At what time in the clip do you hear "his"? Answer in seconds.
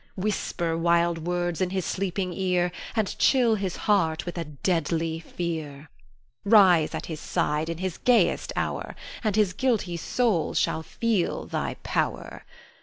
1.69-1.85, 3.53-3.75, 7.05-7.19, 7.77-7.99, 9.35-9.53